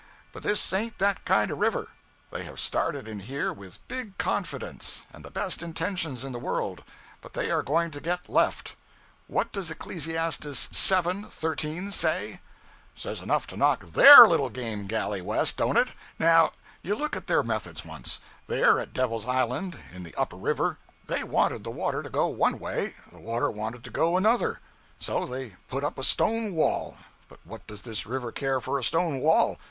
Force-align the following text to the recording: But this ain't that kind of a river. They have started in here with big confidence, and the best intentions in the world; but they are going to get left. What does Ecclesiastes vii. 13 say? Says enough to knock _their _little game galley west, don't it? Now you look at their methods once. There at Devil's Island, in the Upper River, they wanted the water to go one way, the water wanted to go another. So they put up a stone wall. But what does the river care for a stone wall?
But 0.31 0.41
this 0.41 0.73
ain't 0.73 0.97
that 0.97 1.23
kind 1.25 1.51
of 1.51 1.57
a 1.59 1.61
river. 1.61 1.89
They 2.31 2.43
have 2.45 2.59
started 2.59 3.07
in 3.07 3.19
here 3.19 3.53
with 3.53 3.87
big 3.87 4.17
confidence, 4.17 5.05
and 5.13 5.23
the 5.23 5.29
best 5.29 5.61
intentions 5.61 6.23
in 6.25 6.31
the 6.31 6.39
world; 6.39 6.83
but 7.21 7.33
they 7.33 7.51
are 7.51 7.61
going 7.61 7.91
to 7.91 8.01
get 8.01 8.27
left. 8.27 8.75
What 9.27 9.51
does 9.51 9.69
Ecclesiastes 9.69 10.89
vii. 11.05 11.21
13 11.29 11.91
say? 11.91 12.39
Says 12.95 13.21
enough 13.21 13.45
to 13.45 13.55
knock 13.55 13.81
_their 13.85 14.25
_little 14.27 14.51
game 14.51 14.87
galley 14.87 15.21
west, 15.21 15.57
don't 15.57 15.77
it? 15.77 15.89
Now 16.17 16.51
you 16.81 16.95
look 16.95 17.15
at 17.15 17.27
their 17.27 17.43
methods 17.43 17.85
once. 17.85 18.21
There 18.47 18.79
at 18.79 18.93
Devil's 18.93 19.27
Island, 19.27 19.77
in 19.93 20.01
the 20.01 20.15
Upper 20.15 20.35
River, 20.37 20.79
they 21.05 21.23
wanted 21.23 21.63
the 21.63 21.69
water 21.69 22.01
to 22.01 22.09
go 22.09 22.25
one 22.25 22.57
way, 22.57 22.95
the 23.11 23.19
water 23.19 23.51
wanted 23.51 23.83
to 23.83 23.91
go 23.91 24.17
another. 24.17 24.61
So 24.97 25.27
they 25.27 25.57
put 25.67 25.83
up 25.83 25.99
a 25.99 26.03
stone 26.03 26.53
wall. 26.53 26.97
But 27.29 27.37
what 27.43 27.67
does 27.67 27.83
the 27.83 28.09
river 28.09 28.31
care 28.31 28.59
for 28.59 28.79
a 28.79 28.83
stone 28.83 29.19
wall? 29.19 29.59